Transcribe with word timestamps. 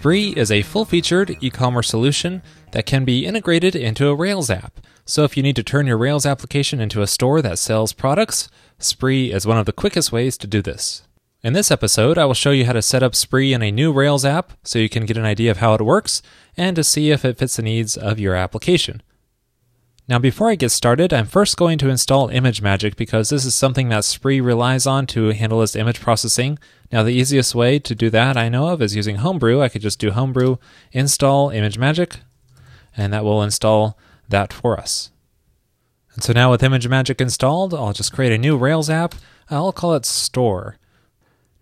Spree 0.00 0.30
is 0.30 0.50
a 0.50 0.62
full 0.62 0.86
featured 0.86 1.36
e 1.42 1.50
commerce 1.50 1.90
solution 1.90 2.40
that 2.70 2.86
can 2.86 3.04
be 3.04 3.26
integrated 3.26 3.76
into 3.76 4.08
a 4.08 4.14
Rails 4.14 4.48
app. 4.48 4.80
So 5.04 5.24
if 5.24 5.36
you 5.36 5.42
need 5.42 5.56
to 5.56 5.62
turn 5.62 5.86
your 5.86 5.98
Rails 5.98 6.24
application 6.24 6.80
into 6.80 7.02
a 7.02 7.06
store 7.06 7.42
that 7.42 7.58
sells 7.58 7.92
products, 7.92 8.48
Spree 8.78 9.30
is 9.30 9.46
one 9.46 9.58
of 9.58 9.66
the 9.66 9.74
quickest 9.74 10.10
ways 10.10 10.38
to 10.38 10.46
do 10.46 10.62
this. 10.62 11.02
In 11.42 11.52
this 11.52 11.70
episode, 11.70 12.16
I 12.16 12.24
will 12.24 12.32
show 12.32 12.50
you 12.50 12.64
how 12.64 12.72
to 12.72 12.80
set 12.80 13.02
up 13.02 13.14
Spree 13.14 13.52
in 13.52 13.62
a 13.62 13.70
new 13.70 13.92
Rails 13.92 14.24
app 14.24 14.54
so 14.64 14.78
you 14.78 14.88
can 14.88 15.04
get 15.04 15.18
an 15.18 15.26
idea 15.26 15.50
of 15.50 15.58
how 15.58 15.74
it 15.74 15.82
works 15.82 16.22
and 16.56 16.76
to 16.76 16.82
see 16.82 17.10
if 17.10 17.22
it 17.22 17.36
fits 17.36 17.56
the 17.56 17.62
needs 17.62 17.94
of 17.94 18.18
your 18.18 18.34
application. 18.34 19.02
Now, 20.10 20.18
before 20.18 20.50
I 20.50 20.56
get 20.56 20.70
started, 20.70 21.12
I'm 21.12 21.26
first 21.26 21.56
going 21.56 21.78
to 21.78 21.88
install 21.88 22.30
ImageMagick 22.30 22.96
because 22.96 23.28
this 23.28 23.44
is 23.44 23.54
something 23.54 23.90
that 23.90 24.04
Spree 24.04 24.40
relies 24.40 24.84
on 24.84 25.06
to 25.06 25.28
handle 25.28 25.62
its 25.62 25.76
image 25.76 26.00
processing. 26.00 26.58
Now, 26.90 27.04
the 27.04 27.12
easiest 27.12 27.54
way 27.54 27.78
to 27.78 27.94
do 27.94 28.10
that 28.10 28.36
I 28.36 28.48
know 28.48 28.66
of 28.70 28.82
is 28.82 28.96
using 28.96 29.16
Homebrew. 29.16 29.62
I 29.62 29.68
could 29.68 29.82
just 29.82 30.00
do 30.00 30.10
Homebrew 30.10 30.56
install 30.90 31.50
ImageMagick, 31.50 32.16
and 32.96 33.12
that 33.12 33.22
will 33.22 33.40
install 33.40 33.96
that 34.28 34.52
for 34.52 34.80
us. 34.80 35.12
And 36.14 36.24
so 36.24 36.32
now 36.32 36.50
with 36.50 36.62
ImageMagick 36.62 37.20
installed, 37.20 37.72
I'll 37.72 37.92
just 37.92 38.12
create 38.12 38.32
a 38.32 38.38
new 38.38 38.56
Rails 38.56 38.90
app. 38.90 39.14
I'll 39.48 39.72
call 39.72 39.94
it 39.94 40.04
Store. 40.04 40.76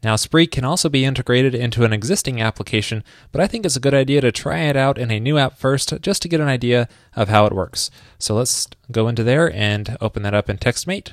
Now, 0.02 0.14
Spree 0.14 0.46
can 0.46 0.64
also 0.64 0.88
be 0.88 1.04
integrated 1.04 1.54
into 1.54 1.84
an 1.84 1.92
existing 1.92 2.40
application, 2.40 3.02
but 3.32 3.40
I 3.40 3.48
think 3.48 3.66
it's 3.66 3.76
a 3.76 3.80
good 3.80 3.94
idea 3.94 4.20
to 4.20 4.30
try 4.30 4.60
it 4.60 4.76
out 4.76 4.96
in 4.96 5.10
a 5.10 5.18
new 5.18 5.38
app 5.38 5.58
first 5.58 5.92
just 6.00 6.22
to 6.22 6.28
get 6.28 6.40
an 6.40 6.46
idea 6.46 6.88
of 7.16 7.28
how 7.28 7.46
it 7.46 7.52
works. 7.52 7.90
So 8.18 8.34
let's 8.36 8.68
go 8.92 9.08
into 9.08 9.24
there 9.24 9.52
and 9.52 9.96
open 10.00 10.22
that 10.22 10.34
up 10.34 10.48
in 10.48 10.56
TextMate. 10.56 11.12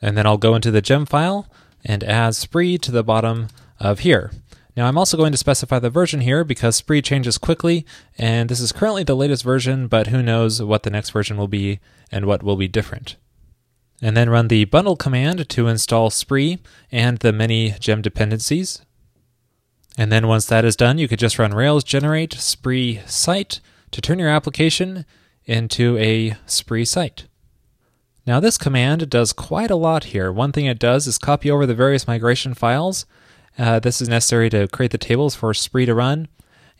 And 0.00 0.16
then 0.16 0.26
I'll 0.26 0.38
go 0.38 0.54
into 0.54 0.70
the 0.70 0.80
gem 0.80 1.04
file 1.04 1.48
and 1.84 2.02
add 2.02 2.34
Spree 2.34 2.78
to 2.78 2.90
the 2.90 3.04
bottom 3.04 3.48
of 3.78 4.00
here. 4.00 4.32
Now 4.74 4.86
I'm 4.86 4.96
also 4.96 5.18
going 5.18 5.32
to 5.32 5.38
specify 5.38 5.78
the 5.78 5.90
version 5.90 6.22
here 6.22 6.44
because 6.44 6.76
Spree 6.76 7.02
changes 7.02 7.36
quickly, 7.36 7.84
and 8.16 8.48
this 8.48 8.60
is 8.60 8.72
currently 8.72 9.04
the 9.04 9.14
latest 9.14 9.44
version, 9.44 9.86
but 9.86 10.06
who 10.06 10.22
knows 10.22 10.62
what 10.62 10.82
the 10.82 10.90
next 10.90 11.10
version 11.10 11.36
will 11.36 11.48
be 11.48 11.78
and 12.10 12.24
what 12.24 12.42
will 12.42 12.56
be 12.56 12.68
different 12.68 13.16
and 14.02 14.16
then 14.16 14.28
run 14.28 14.48
the 14.48 14.64
bundle 14.64 14.96
command 14.96 15.48
to 15.48 15.68
install 15.68 16.10
Spree 16.10 16.58
and 16.90 17.18
the 17.18 17.32
many 17.32 17.70
gem 17.78 18.02
dependencies. 18.02 18.82
And 19.96 20.10
then 20.10 20.26
once 20.26 20.46
that 20.46 20.64
is 20.64 20.74
done, 20.74 20.98
you 20.98 21.06
could 21.06 21.20
just 21.20 21.38
run 21.38 21.54
Rails 21.54 21.84
generate 21.84 22.34
Spree 22.34 23.00
site 23.06 23.60
to 23.92 24.00
turn 24.00 24.18
your 24.18 24.28
application 24.28 25.06
into 25.44 25.96
a 25.98 26.34
Spree 26.46 26.84
site. 26.84 27.26
Now 28.26 28.40
this 28.40 28.58
command 28.58 29.08
does 29.08 29.32
quite 29.32 29.70
a 29.70 29.76
lot 29.76 30.04
here. 30.04 30.32
One 30.32 30.50
thing 30.50 30.66
it 30.66 30.78
does 30.78 31.06
is 31.06 31.18
copy 31.18 31.50
over 31.50 31.66
the 31.66 31.74
various 31.74 32.08
migration 32.08 32.54
files. 32.54 33.06
Uh, 33.56 33.78
this 33.78 34.00
is 34.00 34.08
necessary 34.08 34.50
to 34.50 34.66
create 34.68 34.92
the 34.92 34.98
tables 34.98 35.36
for 35.36 35.54
Spree 35.54 35.86
to 35.86 35.94
run. 35.94 36.26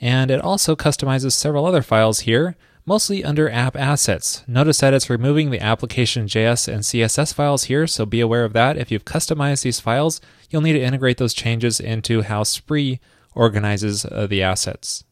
And 0.00 0.30
it 0.30 0.40
also 0.40 0.74
customizes 0.74 1.32
several 1.32 1.66
other 1.66 1.82
files 1.82 2.20
here 2.20 2.56
mostly 2.84 3.24
under 3.24 3.48
app 3.50 3.76
assets. 3.76 4.42
Notice 4.46 4.78
that 4.78 4.94
it's 4.94 5.10
removing 5.10 5.50
the 5.50 5.60
application 5.60 6.26
JS 6.26 6.72
and 6.72 6.82
CSS 6.82 7.32
files 7.32 7.64
here, 7.64 7.86
so 7.86 8.04
be 8.04 8.20
aware 8.20 8.44
of 8.44 8.52
that. 8.52 8.76
If 8.76 8.90
you've 8.90 9.04
customized 9.04 9.62
these 9.62 9.80
files, 9.80 10.20
you'll 10.50 10.62
need 10.62 10.72
to 10.74 10.82
integrate 10.82 11.18
those 11.18 11.34
changes 11.34 11.80
into 11.80 12.22
how 12.22 12.42
Spree 12.42 13.00
organizes 13.34 14.04
uh, 14.04 14.26
the 14.26 14.42
assets. 14.42 15.04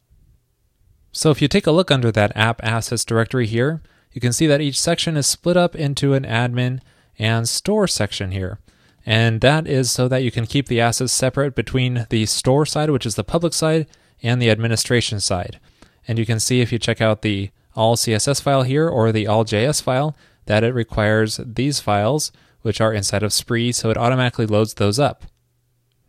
So 1.12 1.30
if 1.30 1.42
you 1.42 1.48
take 1.48 1.66
a 1.66 1.72
look 1.72 1.90
under 1.90 2.12
that 2.12 2.36
app 2.36 2.62
assets 2.62 3.04
directory 3.04 3.46
here, 3.46 3.82
you 4.12 4.20
can 4.20 4.32
see 4.32 4.46
that 4.46 4.60
each 4.60 4.80
section 4.80 5.16
is 5.16 5.26
split 5.26 5.56
up 5.56 5.74
into 5.74 6.14
an 6.14 6.24
admin 6.24 6.80
and 7.18 7.48
store 7.48 7.86
section 7.86 8.32
here. 8.32 8.58
And 9.06 9.40
that 9.40 9.66
is 9.66 9.90
so 9.90 10.08
that 10.08 10.22
you 10.22 10.30
can 10.30 10.46
keep 10.46 10.68
the 10.68 10.80
assets 10.80 11.12
separate 11.12 11.54
between 11.54 12.06
the 12.10 12.26
store 12.26 12.66
side, 12.66 12.90
which 12.90 13.06
is 13.06 13.14
the 13.14 13.24
public 13.24 13.54
side, 13.54 13.86
and 14.22 14.40
the 14.40 14.50
administration 14.50 15.20
side. 15.20 15.58
And 16.06 16.18
you 16.18 16.26
can 16.26 16.40
see 16.40 16.60
if 16.60 16.72
you 16.72 16.78
check 16.78 17.00
out 17.00 17.22
the 17.22 17.50
all 17.74 17.96
CSS 17.96 18.42
file 18.42 18.62
here 18.62 18.88
or 18.88 19.12
the 19.12 19.26
all 19.26 19.44
JS 19.44 19.82
file 19.82 20.16
that 20.46 20.64
it 20.64 20.74
requires 20.74 21.40
these 21.44 21.80
files, 21.80 22.32
which 22.62 22.80
are 22.80 22.92
inside 22.92 23.22
of 23.22 23.32
Spree, 23.32 23.72
so 23.72 23.90
it 23.90 23.96
automatically 23.96 24.46
loads 24.46 24.74
those 24.74 24.98
up. 24.98 25.24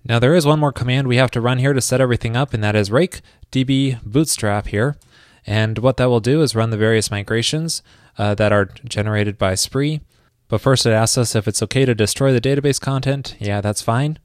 Now 0.04 0.20
there 0.20 0.34
is 0.34 0.46
one 0.46 0.60
more 0.60 0.72
command 0.72 1.08
we 1.08 1.18
have 1.18 1.32
to 1.32 1.42
run 1.42 1.60
here 1.60 1.74
to 1.74 1.82
set 1.82 2.02
everything 2.02 2.36
up, 2.36 2.54
and 2.54 2.64
that 2.64 2.76
is 2.76 2.92
rake 2.92 3.22
db 3.52 4.02
bootstrap 4.04 4.68
here. 4.68 4.98
And 5.46 5.80
what 5.80 5.98
that 5.98 6.10
will 6.10 6.20
do 6.20 6.42
is 6.42 6.56
run 6.56 6.70
the 6.70 6.78
various 6.78 7.12
migrations 7.12 7.82
uh, 8.18 8.36
that 8.36 8.52
are 8.52 8.66
generated 8.66 9.38
by 9.38 9.56
Spree. 9.56 10.02
But 10.48 10.62
first 10.62 10.86
it 10.86 10.92
asks 10.92 11.18
us 11.18 11.36
if 11.36 11.48
it's 11.48 11.64
okay 11.64 11.86
to 11.86 11.96
destroy 11.96 12.34
the 12.34 12.42
database 12.42 12.80
content. 12.80 13.36
Yeah, 13.40 13.62
that's 13.62 13.82
fine. 13.82 14.20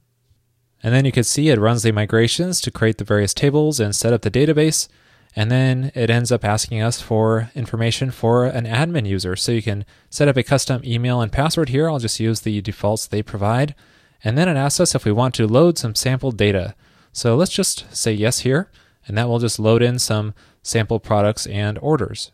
And 0.83 0.93
then 0.93 1.05
you 1.05 1.11
can 1.11 1.23
see 1.23 1.49
it 1.49 1.59
runs 1.59 1.83
the 1.83 1.91
migrations 1.91 2.61
to 2.61 2.71
create 2.71 2.97
the 2.97 3.03
various 3.03 3.33
tables 3.33 3.79
and 3.79 3.95
set 3.95 4.13
up 4.13 4.21
the 4.21 4.31
database. 4.31 4.87
And 5.37 5.51
then 5.51 5.91
it 5.93 6.09
ends 6.09 6.31
up 6.31 6.43
asking 6.43 6.81
us 6.81 6.99
for 6.99 7.51
information 7.53 8.09
for 8.09 8.45
an 8.45 8.65
admin 8.65 9.07
user. 9.07 9.35
So 9.35 9.51
you 9.51 9.61
can 9.61 9.85
set 10.09 10.27
up 10.27 10.35
a 10.35 10.41
custom 10.41 10.81
email 10.83 11.21
and 11.21 11.31
password 11.31 11.69
here. 11.69 11.87
I'll 11.87 11.99
just 11.99 12.19
use 12.19 12.41
the 12.41 12.59
defaults 12.59 13.05
they 13.05 13.21
provide. 13.21 13.75
And 14.23 14.35
then 14.35 14.49
it 14.49 14.57
asks 14.57 14.79
us 14.79 14.95
if 14.95 15.05
we 15.05 15.11
want 15.11 15.35
to 15.35 15.45
load 15.45 15.77
some 15.77 15.93
sample 15.93 16.31
data. 16.31 16.73
So 17.13 17.35
let's 17.35 17.51
just 17.51 17.85
say 17.95 18.13
yes 18.13 18.39
here, 18.39 18.71
and 19.05 19.15
that 19.15 19.29
will 19.29 19.37
just 19.37 19.59
load 19.59 19.83
in 19.83 19.99
some 19.99 20.33
sample 20.63 20.99
products 20.99 21.45
and 21.45 21.77
orders. 21.83 22.31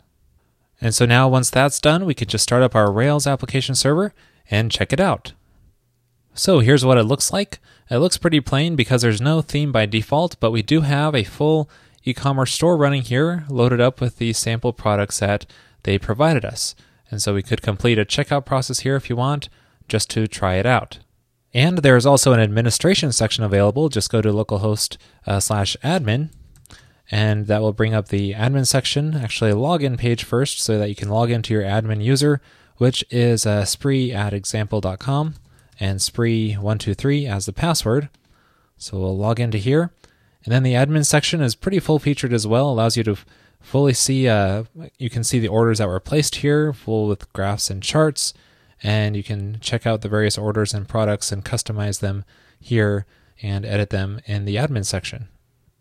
And 0.79 0.95
so 0.95 1.05
now 1.05 1.27
once 1.27 1.49
that's 1.49 1.81
done, 1.81 2.05
we 2.05 2.13
can 2.13 2.29
just 2.29 2.43
start 2.43 2.63
up 2.63 2.73
our 2.73 2.89
Rails 2.89 3.27
application 3.27 3.75
server 3.75 4.13
and 4.49 4.71
check 4.71 4.93
it 4.93 5.01
out. 5.01 5.33
So 6.33 6.59
here's 6.59 6.85
what 6.85 6.97
it 6.97 7.03
looks 7.03 7.33
like. 7.33 7.59
It 7.89 7.97
looks 7.97 8.17
pretty 8.17 8.39
plain 8.39 8.77
because 8.77 9.01
there's 9.01 9.19
no 9.19 9.41
theme 9.41 9.73
by 9.73 9.87
default, 9.87 10.39
but 10.39 10.51
we 10.51 10.61
do 10.61 10.81
have 10.81 11.13
a 11.13 11.25
full 11.25 11.69
e-commerce 12.05 12.53
store 12.53 12.77
running 12.77 13.01
here, 13.01 13.45
loaded 13.49 13.79
up 13.79 14.01
with 14.01 14.17
the 14.17 14.33
sample 14.33 14.73
products 14.73 15.19
that 15.19 15.45
they 15.83 15.97
provided 15.97 16.43
us. 16.45 16.75
And 17.09 17.21
so 17.21 17.33
we 17.33 17.43
could 17.43 17.61
complete 17.61 17.99
a 17.99 18.05
checkout 18.05 18.45
process 18.45 18.79
here 18.79 18.95
if 18.95 19.09
you 19.09 19.15
want, 19.15 19.49
just 19.87 20.09
to 20.11 20.27
try 20.27 20.55
it 20.55 20.65
out. 20.65 20.99
And 21.53 21.79
there's 21.79 22.05
also 22.05 22.33
an 22.33 22.39
administration 22.39 23.11
section 23.11 23.43
available. 23.43 23.89
Just 23.89 24.11
go 24.11 24.21
to 24.21 24.29
localhost 24.29 24.97
uh, 25.27 25.39
slash 25.39 25.77
admin, 25.83 26.31
and 27.11 27.45
that 27.47 27.61
will 27.61 27.73
bring 27.73 27.93
up 27.93 28.07
the 28.07 28.33
admin 28.33 28.65
section, 28.65 29.15
actually 29.15 29.51
a 29.51 29.55
login 29.55 29.97
page 29.97 30.23
first, 30.23 30.59
so 30.59 30.79
that 30.79 30.89
you 30.89 30.95
can 30.95 31.09
log 31.09 31.29
into 31.29 31.53
your 31.53 31.61
admin 31.61 32.03
user, 32.03 32.41
which 32.77 33.05
is 33.11 33.45
uh, 33.45 33.65
spree 33.65 34.11
at 34.11 34.33
example.com 34.33 35.35
and 35.79 35.99
spree123 35.99 37.29
as 37.29 37.45
the 37.45 37.53
password. 37.53 38.09
So 38.77 38.99
we'll 38.99 39.17
log 39.17 39.39
into 39.39 39.59
here. 39.59 39.91
And 40.43 40.51
then 40.51 40.63
the 40.63 40.73
admin 40.73 41.05
section 41.05 41.41
is 41.41 41.55
pretty 41.55 41.79
full 41.79 41.99
featured 41.99 42.33
as 42.33 42.45
well, 42.45 42.69
allows 42.69 42.97
you 42.97 43.03
to 43.05 43.17
fully 43.61 43.93
see, 43.93 44.27
uh, 44.27 44.65
you 44.97 45.09
can 45.09 45.23
see 45.23 45.39
the 45.39 45.47
orders 45.47 45.77
that 45.77 45.87
were 45.87 45.99
placed 45.99 46.35
here, 46.35 46.73
full 46.73 47.07
with 47.07 47.31
graphs 47.31 47.69
and 47.69 47.81
charts, 47.81 48.33
and 48.81 49.15
you 49.15 49.23
can 49.23 49.57
check 49.61 49.87
out 49.87 50.01
the 50.01 50.09
various 50.09 50.37
orders 50.37 50.73
and 50.73 50.89
products 50.89 51.31
and 51.31 51.45
customize 51.45 52.01
them 52.01 52.25
here 52.59 53.05
and 53.41 53.65
edit 53.65 53.89
them 53.89 54.19
in 54.25 54.45
the 54.45 54.57
admin 54.57 54.85
section. 54.85 55.29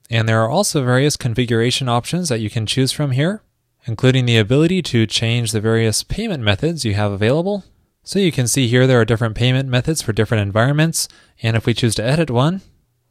And 0.08 0.28
there 0.28 0.40
are 0.40 0.50
also 0.50 0.84
various 0.84 1.16
configuration 1.16 1.88
options 1.88 2.28
that 2.28 2.40
you 2.40 2.50
can 2.50 2.66
choose 2.66 2.92
from 2.92 3.12
here, 3.12 3.42
including 3.86 4.26
the 4.26 4.38
ability 4.38 4.82
to 4.82 5.06
change 5.06 5.50
the 5.50 5.60
various 5.60 6.04
payment 6.04 6.42
methods 6.42 6.84
you 6.84 6.94
have 6.94 7.10
available. 7.10 7.64
So 8.04 8.18
you 8.18 8.32
can 8.32 8.46
see 8.46 8.68
here 8.68 8.86
there 8.86 9.00
are 9.00 9.04
different 9.04 9.36
payment 9.36 9.68
methods 9.68 10.02
for 10.02 10.12
different 10.12 10.42
environments, 10.42 11.08
and 11.42 11.56
if 11.56 11.66
we 11.66 11.74
choose 11.74 11.94
to 11.96 12.04
edit 12.04 12.30
one, 12.30 12.62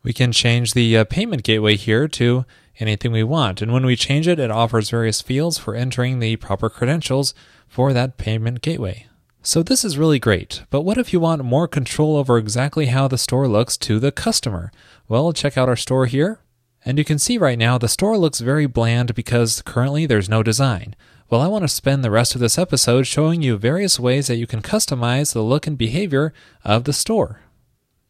we 0.03 0.13
can 0.13 0.31
change 0.31 0.73
the 0.73 0.97
uh, 0.97 1.03
payment 1.05 1.43
gateway 1.43 1.75
here 1.75 2.07
to 2.07 2.45
anything 2.79 3.11
we 3.11 3.23
want. 3.23 3.61
And 3.61 3.71
when 3.71 3.85
we 3.85 3.95
change 3.95 4.27
it, 4.27 4.39
it 4.39 4.51
offers 4.51 4.89
various 4.89 5.21
fields 5.21 5.57
for 5.57 5.75
entering 5.75 6.19
the 6.19 6.35
proper 6.37 6.69
credentials 6.69 7.33
for 7.67 7.93
that 7.93 8.17
payment 8.17 8.61
gateway. 8.61 9.07
So 9.43 9.63
this 9.63 9.83
is 9.83 9.97
really 9.97 10.19
great, 10.19 10.63
but 10.69 10.81
what 10.81 10.99
if 10.99 11.11
you 11.11 11.19
want 11.19 11.43
more 11.43 11.67
control 11.67 12.15
over 12.15 12.37
exactly 12.37 12.87
how 12.87 13.07
the 13.07 13.17
store 13.17 13.47
looks 13.47 13.75
to 13.77 13.99
the 13.99 14.11
customer? 14.11 14.71
Well, 15.07 15.33
check 15.33 15.57
out 15.57 15.67
our 15.67 15.75
store 15.75 16.05
here. 16.05 16.39
And 16.85 16.97
you 16.97 17.03
can 17.03 17.19
see 17.19 17.37
right 17.37 17.57
now 17.57 17.77
the 17.77 17.87
store 17.87 18.17
looks 18.17 18.39
very 18.39 18.65
bland 18.65 19.13
because 19.15 19.61
currently 19.63 20.05
there's 20.05 20.29
no 20.29 20.43
design. 20.43 20.95
Well, 21.29 21.41
I 21.41 21.47
want 21.47 21.63
to 21.63 21.67
spend 21.67 22.03
the 22.03 22.11
rest 22.11 22.35
of 22.35 22.41
this 22.41 22.57
episode 22.57 23.07
showing 23.07 23.41
you 23.41 23.57
various 23.57 23.99
ways 23.99 24.27
that 24.27 24.37
you 24.37 24.45
can 24.45 24.61
customize 24.61 25.33
the 25.33 25.41
look 25.41 25.65
and 25.65 25.77
behavior 25.77 26.33
of 26.63 26.83
the 26.83 26.93
store. 26.93 27.41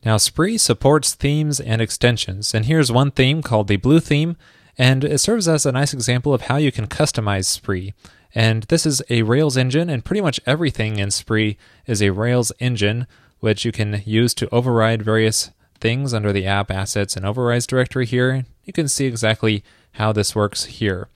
Now, 0.04 0.18
Spree 0.18 0.58
supports 0.58 1.14
themes 1.14 1.60
and 1.60 1.82
extensions, 1.82 2.54
and 2.54 2.66
here's 2.66 2.92
one 2.92 3.12
theme 3.12 3.42
called 3.42 3.68
the 3.68 3.78
Blue 3.78 4.00
Theme, 4.00 4.36
and 4.78 5.04
it 5.04 5.20
serves 5.20 5.48
as 5.48 5.66
a 5.66 5.72
nice 5.72 5.94
example 5.94 6.34
of 6.34 6.44
how 6.44 6.58
you 6.58 6.72
can 6.72 6.88
customize 6.88 7.46
Spree. 7.46 7.94
And 8.34 8.64
this 8.64 8.86
is 8.86 9.04
a 9.10 9.22
Rails 9.22 9.58
engine, 9.58 9.90
and 9.90 10.04
pretty 10.04 10.22
much 10.22 10.40
everything 10.46 10.98
in 10.98 11.12
Spree 11.12 11.58
is 11.86 12.02
a 12.02 12.12
Rails 12.12 12.52
engine, 12.60 13.06
which 13.42 13.64
you 13.64 13.72
can 13.72 14.02
use 14.06 14.34
to 14.36 14.50
override 14.52 15.04
various 15.04 15.52
things 15.80 16.14
under 16.14 16.32
the 16.32 16.48
app 16.48 16.72
assets 16.72 17.16
and 17.16 17.26
overrides 17.26 17.68
directory 17.68 18.06
here. 18.06 18.46
You 18.64 18.74
can 18.74 18.88
see 18.88 19.06
exactly 19.06 19.64
how 19.94 20.14
this 20.14 20.36
works 20.36 20.66
here. 20.66 21.10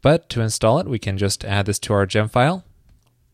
But 0.00 0.28
to 0.30 0.40
install 0.40 0.80
it, 0.80 0.88
we 0.88 0.98
can 0.98 1.16
just 1.16 1.44
add 1.44 1.66
this 1.66 1.78
to 1.80 1.92
our 1.92 2.06
gem 2.06 2.28
file. 2.28 2.64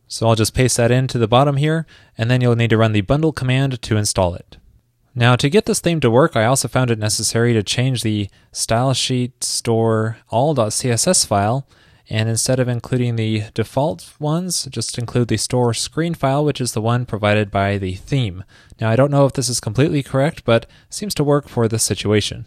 So 0.07 0.27
I'll 0.27 0.35
just 0.35 0.55
paste 0.55 0.77
that 0.79 0.91
into 0.91 1.19
the 1.19 1.29
bottom 1.29 1.57
here, 1.57 1.87
and 2.17 2.31
then 2.31 2.41
you'll 2.41 2.57
need 2.57 2.71
to 2.71 2.77
run 2.77 2.93
the 2.93 3.03
bundle 3.03 3.33
command 3.33 3.81
to 3.83 3.97
install 3.97 4.35
it. 4.35 4.57
Now, 5.19 5.35
to 5.35 5.51
get 5.51 5.65
this 5.65 5.81
theme 5.81 5.99
to 5.99 6.13
work, 6.13 6.37
I 6.37 6.45
also 6.45 6.69
found 6.69 6.93
it 6.93 6.99
necessary 7.01 7.53
to 7.53 7.63
change 7.65 8.05
the 8.05 8.31
stylesheet 8.53 9.43
store 9.43 10.19
all.css 10.29 11.27
file, 11.27 11.67
and 12.09 12.29
instead 12.29 12.61
of 12.61 12.69
including 12.69 13.17
the 13.17 13.43
default 13.53 14.15
ones, 14.21 14.69
just 14.71 14.97
include 14.97 15.27
the 15.27 15.37
store 15.37 15.75
screen 15.75 16.15
file, 16.15 16.45
which 16.45 16.61
is 16.61 16.71
the 16.71 16.81
one 16.81 17.05
provided 17.05 17.51
by 17.51 17.79
the 17.79 17.97
theme. 17.97 18.45
Now, 18.81 18.91
I 18.91 18.95
don't 18.95 19.11
know 19.11 19.27
if 19.27 19.33
this 19.33 19.49
is 19.49 19.59
completely 19.59 20.05
correct, 20.05 20.45
but 20.45 20.67
seems 20.89 21.17
to 21.17 21.25
work 21.25 21.49
for 21.49 21.67
this 21.67 21.83
situation. 21.83 22.45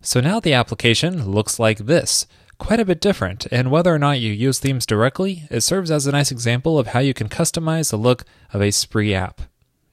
So 0.00 0.22
now 0.22 0.40
the 0.40 0.54
application 0.54 1.30
looks 1.30 1.58
like 1.58 1.80
this 1.80 2.26
quite 2.56 2.80
a 2.80 2.86
bit 2.86 3.02
different, 3.02 3.44
and 3.52 3.70
whether 3.70 3.94
or 3.94 3.98
not 3.98 4.18
you 4.18 4.32
use 4.32 4.58
themes 4.58 4.86
directly, 4.86 5.42
it 5.50 5.60
serves 5.60 5.90
as 5.90 6.06
a 6.06 6.12
nice 6.12 6.30
example 6.30 6.78
of 6.78 6.86
how 6.88 7.00
you 7.00 7.12
can 7.12 7.28
customize 7.28 7.90
the 7.90 7.98
look 7.98 8.24
of 8.54 8.62
a 8.62 8.70
Spree 8.70 9.12
app. 9.12 9.42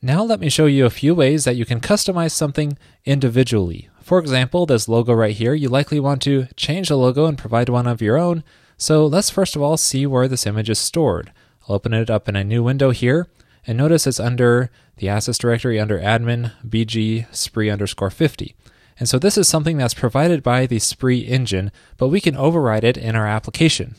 Now 0.06 0.22
let 0.22 0.42
me 0.42 0.50
show 0.50 0.66
you 0.66 0.86
a 0.86 0.90
few 0.90 1.16
ways 1.16 1.46
that 1.46 1.56
you 1.56 1.66
can 1.66 1.80
customize 1.80 2.32
something 2.32 2.78
individually. 3.06 3.88
For 4.02 4.20
example, 4.20 4.66
this 4.66 4.90
logo 4.90 5.14
right 5.14 5.34
here, 5.34 5.54
you 5.54 5.70
likely 5.70 5.98
want 5.98 6.22
to 6.24 6.48
change 6.58 6.90
the 6.90 6.98
logo 6.98 7.26
and 7.26 7.38
provide 7.38 7.70
one 7.70 7.88
of 7.88 8.02
your 8.02 8.18
own. 8.18 8.44
So 8.76 9.06
let's 9.06 9.30
first 9.30 9.56
of 9.56 9.62
all 9.62 9.78
see 9.78 10.06
where 10.06 10.28
this 10.28 10.46
image 10.46 10.70
is 10.70 10.78
stored. 10.78 11.32
I'll 11.70 11.76
open 11.76 11.94
it 11.94 12.10
up 12.10 12.28
in 12.28 12.36
a 12.36 12.44
new 12.44 12.62
window 12.62 12.92
here, 12.92 13.30
and 13.66 13.78
notice 13.78 14.06
it's 14.06 14.20
under 14.20 14.70
the 14.98 15.08
assets 15.08 15.38
directory 15.38 15.80
under 15.80 15.98
admin 15.98 16.52
bg 16.68 17.34
spree 17.34 17.70
underscore 17.70 18.10
50. 18.10 18.58
And 19.00 19.08
so 19.08 19.18
this 19.18 19.38
is 19.38 19.48
something 19.48 19.78
that's 19.78 19.94
provided 19.94 20.44
by 20.44 20.66
the 20.66 20.80
Spree 20.80 21.20
engine, 21.20 21.72
but 21.96 22.10
we 22.10 22.20
can 22.20 22.36
override 22.36 22.84
it 22.84 22.98
in 22.98 23.16
our 23.16 23.26
application. 23.26 23.96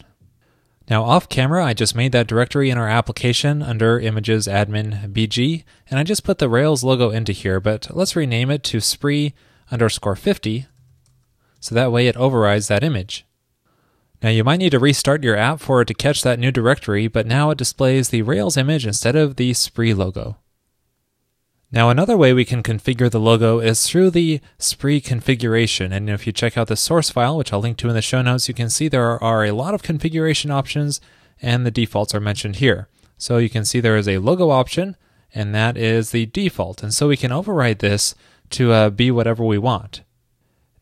Now 0.90 1.04
off 1.04 1.28
camera, 1.30 1.64
I 1.64 1.72
just 1.72 1.94
made 1.94 2.12
that 2.12 2.26
directory 2.26 2.68
in 2.68 2.76
our 2.76 2.88
application 2.88 3.62
under 3.62 3.98
images 3.98 4.46
admin 4.46 5.12
bg, 5.12 5.64
and 5.88 5.98
I 5.98 6.02
just 6.02 6.24
put 6.24 6.38
the 6.38 6.48
Rails 6.48 6.84
logo 6.84 7.10
into 7.10 7.32
here, 7.32 7.58
but 7.58 7.88
let's 7.90 8.16
rename 8.16 8.50
it 8.50 8.62
to 8.64 8.80
spree 8.80 9.32
underscore 9.70 10.16
50, 10.16 10.66
so 11.58 11.74
that 11.74 11.90
way 11.90 12.06
it 12.06 12.16
overrides 12.16 12.68
that 12.68 12.84
image. 12.84 13.24
Now 14.22 14.28
you 14.28 14.44
might 14.44 14.58
need 14.58 14.70
to 14.70 14.78
restart 14.78 15.24
your 15.24 15.36
app 15.36 15.60
for 15.60 15.80
it 15.80 15.86
to 15.86 15.94
catch 15.94 16.22
that 16.22 16.38
new 16.38 16.50
directory, 16.50 17.08
but 17.08 17.26
now 17.26 17.50
it 17.50 17.58
displays 17.58 18.10
the 18.10 18.22
Rails 18.22 18.56
image 18.58 18.86
instead 18.86 19.16
of 19.16 19.36
the 19.36 19.54
Spree 19.54 19.94
logo. 19.94 20.36
Now 21.74 21.90
another 21.90 22.16
way 22.16 22.32
we 22.32 22.44
can 22.44 22.62
configure 22.62 23.10
the 23.10 23.18
logo 23.18 23.58
is 23.58 23.84
through 23.84 24.10
the 24.10 24.40
Spree 24.60 25.00
configuration. 25.00 25.92
And 25.92 26.08
if 26.08 26.24
you 26.24 26.32
check 26.32 26.56
out 26.56 26.68
the 26.68 26.76
source 26.76 27.10
file, 27.10 27.36
which 27.36 27.52
I'll 27.52 27.58
link 27.58 27.78
to 27.78 27.88
in 27.88 27.94
the 27.94 28.00
show 28.00 28.22
notes, 28.22 28.46
you 28.46 28.54
can 28.54 28.70
see 28.70 28.86
there 28.86 29.20
are 29.20 29.44
a 29.44 29.50
lot 29.50 29.74
of 29.74 29.82
configuration 29.82 30.52
options 30.52 31.00
and 31.42 31.66
the 31.66 31.72
defaults 31.72 32.14
are 32.14 32.20
mentioned 32.20 32.56
here. 32.56 32.86
So 33.18 33.38
you 33.38 33.50
can 33.50 33.64
see 33.64 33.80
there 33.80 33.96
is 33.96 34.06
a 34.06 34.18
logo 34.18 34.50
option 34.50 34.96
and 35.34 35.52
that 35.52 35.76
is 35.76 36.12
the 36.12 36.26
default. 36.26 36.80
And 36.84 36.94
so 36.94 37.08
we 37.08 37.16
can 37.16 37.32
override 37.32 37.80
this 37.80 38.14
to 38.50 38.70
uh, 38.70 38.90
be 38.90 39.10
whatever 39.10 39.44
we 39.44 39.58
want. 39.58 40.02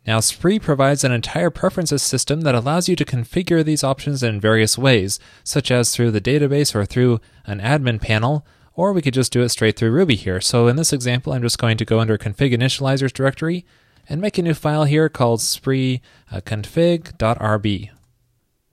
Now, 0.07 0.21
Spree 0.21 0.59
provides 0.59 1.05
an 1.05 1.13
entire 1.13 1.49
preferences 1.49 2.03
system 2.03 2.43
that 2.43 2.55
allows 2.55 2.91
you 2.91 2.97
to 2.97 3.05
configure 3.07 3.65
these 3.65 3.85
options 3.85 4.23
in 4.23 4.41
various 4.41 4.77
ways, 4.77 5.19
such 5.43 5.71
as 5.71 5.91
through 5.95 6.11
the 6.11 6.21
database 6.21 6.75
or 6.75 6.85
through 6.85 7.19
an 7.47 7.61
admin 7.61 7.99
panel, 7.99 8.45
or 8.75 8.93
we 8.93 9.03
could 9.03 9.15
just 9.15 9.33
do 9.33 9.43
it 9.43 9.51
straight 9.51 9.77
through 9.77 9.91
Ruby 9.91 10.17
here. 10.17 10.41
So 10.41 10.69
in 10.69 10.77
this 10.77 10.93
example, 10.93 11.33
I'm 11.33 11.43
just 11.43 11.59
going 11.59 11.77
to 11.77 11.85
go 11.85 12.01
under 12.01 12.19
config 12.19 12.55
initializers 12.55 13.13
directory 13.13 13.65
and 14.09 14.21
make 14.21 14.39
a 14.39 14.43
new 14.43 14.55
file 14.55 14.85
here 14.85 15.09
called 15.09 15.41
spree 15.41 16.01
config.rb. 16.33 17.91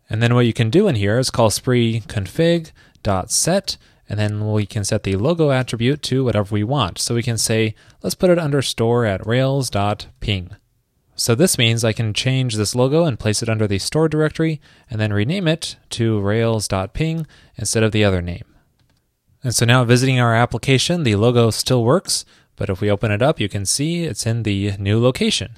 And 0.09 0.23
then 0.23 0.33
what 0.33 0.45
you 0.45 0.53
can 0.53 0.69
do 0.69 0.87
in 0.87 0.95
here 0.95 1.19
is 1.19 1.29
call 1.29 1.49
spree 1.51 2.01
config.set, 2.01 3.77
and 4.07 4.19
then 4.19 4.51
we 4.51 4.65
can 4.65 4.83
set 4.83 5.03
the 5.03 5.15
logo 5.17 5.51
attribute 5.51 6.01
to 6.03 6.23
whatever 6.23 6.51
we 6.53 6.63
want. 6.63 6.97
So 6.97 7.13
we 7.13 7.21
can 7.21 7.37
say, 7.37 7.75
let's 8.01 8.15
put 8.15 8.31
it 8.31 8.39
under 8.39 8.63
store 8.63 9.05
at 9.05 9.25
rails.ping. 9.25 10.55
So 11.15 11.35
this 11.35 11.57
means 11.57 11.83
I 11.83 11.93
can 11.93 12.13
change 12.13 12.55
this 12.55 12.73
logo 12.73 13.03
and 13.03 13.19
place 13.19 13.43
it 13.43 13.49
under 13.49 13.67
the 13.67 13.77
store 13.77 14.07
directory 14.07 14.61
and 14.89 14.99
then 14.99 15.13
rename 15.13 15.47
it 15.47 15.75
to 15.91 16.19
rails.ping 16.19 17.27
instead 17.57 17.83
of 17.83 17.91
the 17.91 18.05
other 18.05 18.21
name. 18.21 18.48
And 19.43 19.55
so 19.55 19.65
now 19.65 19.83
visiting 19.83 20.19
our 20.19 20.35
application, 20.35 21.03
the 21.03 21.15
logo 21.15 21.49
still 21.49 21.83
works, 21.83 22.25
but 22.55 22.69
if 22.69 22.81
we 22.81 22.91
open 22.91 23.11
it 23.11 23.21
up, 23.21 23.39
you 23.39 23.47
can 23.47 23.65
see 23.65 24.03
it's 24.03 24.25
in 24.25 24.43
the 24.43 24.73
new 24.77 25.01
location. 25.01 25.55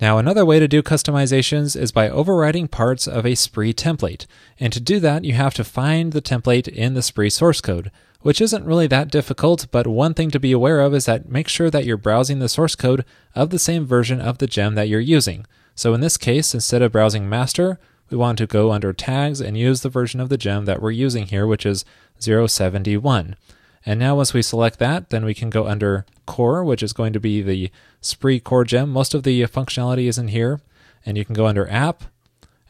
Now, 0.00 0.18
another 0.18 0.44
way 0.44 0.60
to 0.60 0.68
do 0.68 0.80
customizations 0.80 1.74
is 1.74 1.90
by 1.90 2.08
overriding 2.08 2.68
parts 2.68 3.08
of 3.08 3.26
a 3.26 3.34
Spree 3.34 3.74
template. 3.74 4.26
And 4.60 4.72
to 4.72 4.78
do 4.78 5.00
that, 5.00 5.24
you 5.24 5.32
have 5.32 5.54
to 5.54 5.64
find 5.64 6.12
the 6.12 6.22
template 6.22 6.68
in 6.68 6.94
the 6.94 7.02
Spree 7.02 7.30
source 7.30 7.60
code, 7.60 7.90
which 8.20 8.40
isn't 8.40 8.64
really 8.64 8.86
that 8.86 9.10
difficult, 9.10 9.66
but 9.72 9.88
one 9.88 10.14
thing 10.14 10.30
to 10.30 10.38
be 10.38 10.52
aware 10.52 10.80
of 10.80 10.94
is 10.94 11.06
that 11.06 11.28
make 11.28 11.48
sure 11.48 11.68
that 11.70 11.84
you're 11.84 11.96
browsing 11.96 12.38
the 12.38 12.48
source 12.48 12.76
code 12.76 13.04
of 13.34 13.50
the 13.50 13.58
same 13.58 13.84
version 13.84 14.20
of 14.20 14.38
the 14.38 14.46
gem 14.46 14.76
that 14.76 14.88
you're 14.88 15.00
using. 15.00 15.44
So 15.74 15.94
in 15.94 16.00
this 16.00 16.16
case, 16.16 16.54
instead 16.54 16.82
of 16.82 16.92
browsing 16.92 17.28
master, 17.28 17.80
we 18.10 18.16
want 18.16 18.38
to 18.38 18.46
go 18.46 18.72
under 18.72 18.92
tags 18.92 19.40
and 19.40 19.58
use 19.58 19.82
the 19.82 19.88
version 19.88 20.20
of 20.20 20.28
the 20.28 20.38
gem 20.38 20.64
that 20.64 20.80
we're 20.80 20.90
using 20.90 21.26
here, 21.26 21.46
which 21.46 21.66
is 21.66 21.84
071. 22.18 23.36
And 23.84 24.00
now 24.00 24.16
once 24.16 24.34
we 24.34 24.42
select 24.42 24.78
that, 24.78 25.10
then 25.10 25.24
we 25.24 25.34
can 25.34 25.50
go 25.50 25.66
under 25.66 26.04
core, 26.26 26.64
which 26.64 26.82
is 26.82 26.92
going 26.92 27.12
to 27.12 27.20
be 27.20 27.42
the 27.42 27.70
Spree 28.00 28.40
core 28.40 28.64
gem. 28.64 28.90
Most 28.90 29.14
of 29.14 29.22
the 29.22 29.42
functionality 29.42 30.08
is 30.08 30.18
in 30.18 30.28
here. 30.28 30.60
And 31.06 31.16
you 31.16 31.24
can 31.24 31.34
go 31.34 31.46
under 31.46 31.68
app 31.70 32.04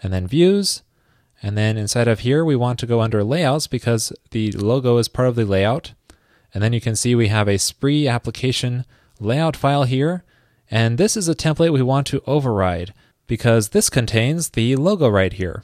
and 0.03 0.13
then 0.13 0.27
views. 0.27 0.83
And 1.43 1.57
then 1.57 1.77
inside 1.77 2.09
of 2.09 2.21
here, 2.21 2.45
we 2.45 2.57
want 2.57 2.79
to 2.81 2.87
go 2.87 3.01
under 3.01 3.25
layouts 3.25 3.67
because 3.67 4.13
the 4.31 4.53
logo 4.53 4.99
is 4.99 5.09
part 5.09 5.29
of 5.29 5.35
the 5.35 5.45
layout. 5.45 5.93
And 6.53 6.63
then 6.63 6.73
you 6.73 6.81
can 6.81 6.97
see 6.97 7.15
we 7.15 7.29
have 7.29 7.49
a 7.49 7.59
Spree 7.59 8.09
application 8.09 8.85
layout 9.21 9.57
file 9.57 9.85
here. 9.85 10.25
And 10.71 10.99
this 10.99 11.17
is 11.17 11.29
a 11.29 11.35
template 11.35 11.73
we 11.73 11.83
want 11.83 12.07
to 12.09 12.23
override 12.27 12.93
because 13.29 13.69
this 13.69 13.89
contains 13.89 14.51
the 14.51 14.75
logo 14.75 15.09
right 15.09 15.35
here. 15.35 15.63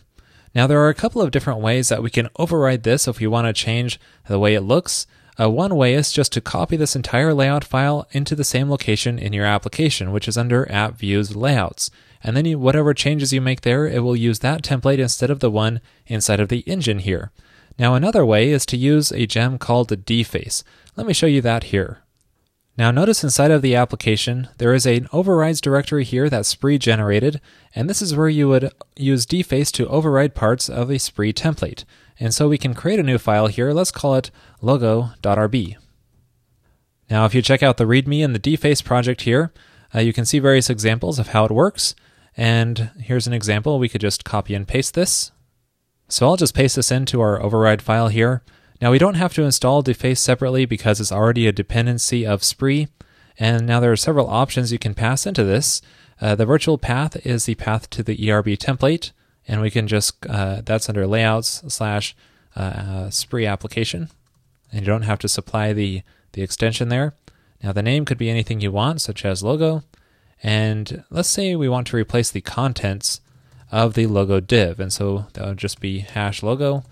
Now, 0.54 0.68
there 0.68 0.80
are 0.80 0.88
a 0.88 0.94
couple 0.94 1.20
of 1.20 1.32
different 1.32 1.58
ways 1.58 1.88
that 1.88 2.02
we 2.02 2.10
can 2.10 2.28
override 2.36 2.84
this 2.84 3.08
if 3.08 3.18
we 3.18 3.26
want 3.26 3.48
to 3.48 3.52
change 3.52 3.98
the 4.28 4.38
way 4.38 4.54
it 4.54 4.60
looks. 4.60 5.08
Uh, 5.40 5.50
one 5.50 5.74
way 5.74 5.94
is 5.94 6.12
just 6.12 6.32
to 6.32 6.40
copy 6.40 6.76
this 6.76 6.94
entire 6.94 7.34
layout 7.34 7.64
file 7.64 8.06
into 8.12 8.36
the 8.36 8.44
same 8.44 8.70
location 8.70 9.18
in 9.18 9.32
your 9.32 9.46
application, 9.46 10.12
which 10.12 10.28
is 10.28 10.38
under 10.38 10.70
App 10.70 10.96
Views 10.96 11.34
Layouts. 11.34 11.90
And 12.22 12.36
then 12.36 12.44
you, 12.44 12.58
whatever 12.58 12.94
changes 12.94 13.32
you 13.32 13.40
make 13.40 13.62
there, 13.62 13.84
it 13.86 14.04
will 14.04 14.14
use 14.14 14.38
that 14.38 14.62
template 14.62 14.98
instead 14.98 15.30
of 15.30 15.40
the 15.40 15.50
one 15.50 15.80
inside 16.06 16.38
of 16.38 16.50
the 16.50 16.60
engine 16.60 17.00
here. 17.00 17.32
Now, 17.76 17.96
another 17.96 18.24
way 18.24 18.50
is 18.50 18.64
to 18.66 18.76
use 18.76 19.10
a 19.10 19.26
gem 19.26 19.58
called 19.58 19.88
the 19.88 19.96
deface. 19.96 20.62
Let 20.94 21.08
me 21.08 21.12
show 21.12 21.26
you 21.26 21.40
that 21.40 21.64
here. 21.64 21.98
Now 22.76 22.90
notice 22.90 23.22
inside 23.22 23.52
of 23.52 23.62
the 23.62 23.76
application, 23.76 24.48
there 24.58 24.74
is 24.74 24.84
an 24.84 25.08
overrides 25.12 25.60
directory 25.60 26.02
here 26.02 26.28
that 26.28 26.44
Spree 26.44 26.76
generated, 26.76 27.40
and 27.74 27.88
this 27.88 28.02
is 28.02 28.16
where 28.16 28.28
you 28.28 28.48
would 28.48 28.72
use 28.96 29.26
deface 29.26 29.70
to 29.72 29.86
override 29.88 30.34
parts 30.34 30.68
of 30.68 30.90
a 30.90 30.98
Spree 30.98 31.32
template. 31.32 31.84
And 32.18 32.34
so 32.34 32.48
we 32.48 32.58
can 32.58 32.74
create 32.74 32.98
a 32.98 33.04
new 33.04 33.18
file 33.18 33.46
here, 33.46 33.72
let's 33.72 33.92
call 33.92 34.16
it 34.16 34.32
logo.rb. 34.60 35.76
Now 37.08 37.24
if 37.24 37.34
you 37.34 37.42
check 37.42 37.62
out 37.62 37.76
the 37.76 37.86
README 37.86 38.24
and 38.24 38.34
the 38.34 38.40
deface 38.40 38.82
project 38.82 39.22
here, 39.22 39.52
uh, 39.94 40.00
you 40.00 40.12
can 40.12 40.24
see 40.24 40.40
various 40.40 40.68
examples 40.68 41.20
of 41.20 41.28
how 41.28 41.44
it 41.44 41.52
works. 41.52 41.94
And 42.36 42.90
here's 42.98 43.28
an 43.28 43.32
example, 43.32 43.78
we 43.78 43.88
could 43.88 44.00
just 44.00 44.24
copy 44.24 44.54
and 44.54 44.66
paste 44.66 44.94
this. 44.94 45.30
So 46.08 46.26
I'll 46.26 46.36
just 46.36 46.54
paste 46.54 46.74
this 46.74 46.90
into 46.90 47.20
our 47.20 47.40
override 47.40 47.82
file 47.82 48.08
here. 48.08 48.42
Now 48.80 48.90
we 48.90 48.98
don't 48.98 49.14
have 49.14 49.34
to 49.34 49.42
install 49.42 49.82
deface 49.82 50.20
separately 50.20 50.66
because 50.66 51.00
it's 51.00 51.12
already 51.12 51.46
a 51.46 51.52
dependency 51.52 52.26
of 52.26 52.44
Spree. 52.44 52.88
And 53.38 53.66
now 53.66 53.80
there 53.80 53.92
are 53.92 53.96
several 53.96 54.28
options 54.28 54.72
you 54.72 54.78
can 54.78 54.94
pass 54.94 55.26
into 55.26 55.44
this. 55.44 55.82
Uh, 56.20 56.34
the 56.34 56.46
virtual 56.46 56.78
path 56.78 57.16
is 57.26 57.44
the 57.44 57.56
path 57.56 57.90
to 57.90 58.02
the 58.02 58.30
ERB 58.30 58.46
template, 58.56 59.10
and 59.48 59.60
we 59.60 59.70
can 59.70 59.88
just, 59.88 60.24
uh, 60.28 60.62
that's 60.64 60.88
under 60.88 61.06
layouts 61.06 61.62
slash 61.68 62.14
uh, 62.54 63.10
Spree 63.10 63.46
application. 63.46 64.10
And 64.70 64.80
you 64.80 64.86
don't 64.86 65.02
have 65.02 65.18
to 65.20 65.28
supply 65.28 65.72
the, 65.72 66.02
the 66.32 66.42
extension 66.42 66.88
there. 66.88 67.14
Now 67.62 67.72
the 67.72 67.82
name 67.82 68.04
could 68.04 68.18
be 68.18 68.30
anything 68.30 68.60
you 68.60 68.70
want, 68.70 69.00
such 69.00 69.24
as 69.24 69.42
logo. 69.42 69.82
And 70.42 71.04
let's 71.10 71.28
say 71.28 71.56
we 71.56 71.68
want 71.68 71.86
to 71.88 71.96
replace 71.96 72.30
the 72.30 72.40
contents 72.40 73.20
of 73.72 73.94
the 73.94 74.06
logo 74.06 74.40
div. 74.40 74.78
And 74.78 74.92
so 74.92 75.26
that 75.32 75.46
would 75.46 75.58
just 75.58 75.80
be 75.80 76.00
hash 76.00 76.42
logo 76.42 76.84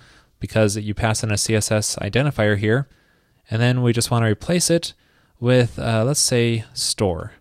because 0.42 0.76
you 0.76 0.92
pass 0.92 1.22
in 1.22 1.30
a 1.30 1.34
CSS 1.34 1.98
identifier 2.00 2.58
here. 2.58 2.88
And 3.48 3.62
then 3.62 3.80
we 3.80 3.92
just 3.92 4.10
want 4.10 4.24
to 4.24 4.30
replace 4.30 4.70
it 4.70 4.92
with, 5.40 5.78
uh, 5.78 6.04
let's 6.04 6.20
say, 6.20 6.64
store. 6.74 7.32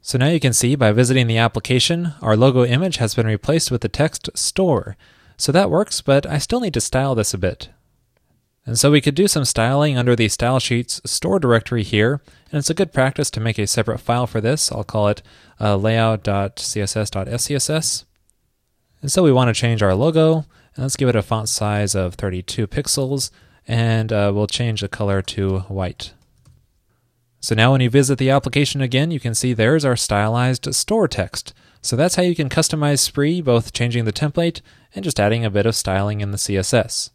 So 0.00 0.18
now 0.18 0.28
you 0.28 0.40
can 0.40 0.54
see 0.54 0.74
by 0.76 0.92
visiting 0.92 1.26
the 1.26 1.38
application, 1.38 2.14
our 2.22 2.36
logo 2.36 2.64
image 2.64 2.96
has 2.96 3.14
been 3.14 3.26
replaced 3.26 3.70
with 3.70 3.82
the 3.82 3.88
text 3.88 4.30
store. 4.34 4.96
So 5.36 5.52
that 5.52 5.70
works, 5.70 6.00
but 6.00 6.26
I 6.26 6.38
still 6.38 6.60
need 6.60 6.74
to 6.74 6.80
style 6.80 7.14
this 7.14 7.34
a 7.34 7.38
bit. 7.38 7.68
And 8.66 8.78
so 8.78 8.90
we 8.90 9.02
could 9.02 9.14
do 9.14 9.28
some 9.28 9.44
styling 9.44 9.98
under 9.98 10.16
the 10.16 10.30
style 10.30 10.58
sheets 10.58 11.02
store 11.04 11.38
directory 11.38 11.82
here, 11.82 12.22
and 12.50 12.58
it's 12.58 12.70
a 12.70 12.74
good 12.74 12.94
practice 12.94 13.30
to 13.32 13.40
make 13.40 13.58
a 13.58 13.66
separate 13.66 14.00
file 14.00 14.26
for 14.26 14.40
this. 14.40 14.72
I'll 14.72 14.84
call 14.84 15.08
it 15.08 15.20
uh, 15.60 15.76
layout.css.scss. 15.76 18.04
And 19.02 19.12
so 19.12 19.22
we 19.22 19.32
want 19.32 19.54
to 19.54 19.60
change 19.60 19.82
our 19.82 19.94
logo, 19.94 20.46
and 20.74 20.84
let's 20.84 20.96
give 20.96 21.08
it 21.08 21.16
a 21.16 21.22
font 21.22 21.48
size 21.48 21.94
of 21.94 22.14
32 22.14 22.66
pixels, 22.66 23.30
and 23.66 24.12
uh, 24.12 24.32
we'll 24.34 24.46
change 24.46 24.80
the 24.80 24.88
color 24.88 25.22
to 25.22 25.60
white. 25.60 26.12
So 27.40 27.54
now 27.54 27.72
when 27.72 27.80
you 27.80 27.90
visit 27.90 28.18
the 28.18 28.30
application 28.30 28.80
again, 28.80 29.10
you 29.10 29.20
can 29.20 29.34
see 29.34 29.52
there's 29.52 29.84
our 29.84 29.96
stylized 29.96 30.74
store 30.74 31.06
text. 31.06 31.52
So 31.82 31.94
that's 31.94 32.14
how 32.14 32.22
you 32.22 32.34
can 32.34 32.48
customize 32.48 33.00
Spree, 33.00 33.42
both 33.42 33.74
changing 33.74 34.06
the 34.06 34.12
template 34.12 34.62
and 34.94 35.04
just 35.04 35.20
adding 35.20 35.44
a 35.44 35.50
bit 35.50 35.66
of 35.66 35.76
styling 35.76 36.22
in 36.22 36.30
the 36.30 36.38
CSS. 36.38 37.10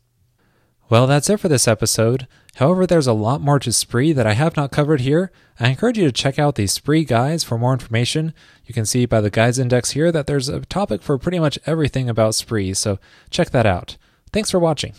Well, 0.89 1.05
that's 1.05 1.29
it 1.29 1.39
for 1.39 1.47
this 1.47 1.67
episode. 1.67 2.27
However, 2.55 2.87
there's 2.87 3.05
a 3.05 3.13
lot 3.13 3.41
more 3.41 3.59
to 3.59 3.71
Spree 3.71 4.11
that 4.11 4.25
I 4.25 4.33
have 4.33 4.57
not 4.57 4.71
covered 4.71 5.01
here. 5.01 5.31
I 5.59 5.69
encourage 5.69 5.99
you 5.99 6.05
to 6.05 6.11
check 6.11 6.39
out 6.39 6.55
the 6.55 6.65
Spree 6.65 7.05
guides 7.05 7.43
for 7.43 7.59
more 7.59 7.73
information. 7.73 8.33
You 8.65 8.73
can 8.73 8.87
see 8.87 9.05
by 9.05 9.21
the 9.21 9.29
guides 9.29 9.59
index 9.59 9.91
here 9.91 10.11
that 10.11 10.25
there's 10.25 10.49
a 10.49 10.61
topic 10.61 11.03
for 11.03 11.19
pretty 11.19 11.37
much 11.37 11.59
everything 11.67 12.09
about 12.09 12.33
Spree, 12.33 12.73
so 12.73 12.97
check 13.29 13.51
that 13.51 13.67
out. 13.67 13.97
Thanks 14.33 14.49
for 14.49 14.57
watching. 14.57 14.95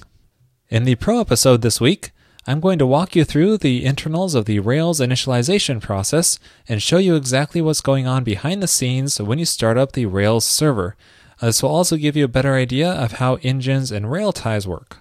In 0.68 0.84
the 0.84 0.94
Pro 0.94 1.20
episode 1.20 1.62
this 1.62 1.80
week, 1.80 2.12
I'm 2.46 2.60
going 2.60 2.78
to 2.78 2.86
walk 2.86 3.16
you 3.16 3.24
through 3.24 3.58
the 3.58 3.84
internals 3.84 4.36
of 4.36 4.44
the 4.44 4.60
Rails 4.60 5.00
initialization 5.00 5.80
process 5.80 6.38
and 6.68 6.80
show 6.80 6.98
you 6.98 7.16
exactly 7.16 7.60
what's 7.60 7.80
going 7.80 8.06
on 8.06 8.22
behind 8.22 8.62
the 8.62 8.68
scenes 8.68 9.20
when 9.20 9.40
you 9.40 9.44
start 9.44 9.76
up 9.76 9.92
the 9.92 10.06
Rails 10.06 10.44
server. 10.44 10.96
This 11.40 11.64
will 11.64 11.70
also 11.70 11.96
give 11.96 12.16
you 12.16 12.26
a 12.26 12.28
better 12.28 12.54
idea 12.54 12.88
of 12.92 13.12
how 13.12 13.38
engines 13.42 13.90
and 13.90 14.06
Railties 14.06 14.66
work. 14.66 14.98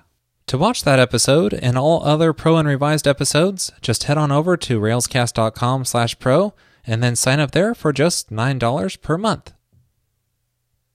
To 0.50 0.58
watch 0.58 0.84
that 0.84 0.98
episode 0.98 1.54
and 1.54 1.78
all 1.78 2.04
other 2.04 2.34
Pro 2.34 2.58
and 2.58 2.68
Revised 2.68 3.08
episodes, 3.08 3.72
just 3.84 4.06
head 4.06 4.18
on 4.18 4.32
over 4.32 4.58
to 4.58 4.80
railscast.com/pro 4.80 6.54
and 6.88 7.04
then 7.04 7.16
sign 7.16 7.40
up 7.40 7.52
there 7.52 7.76
for 7.76 7.94
just 7.94 8.32
$9 8.32 9.00
per 9.00 9.16
month. 9.20 9.54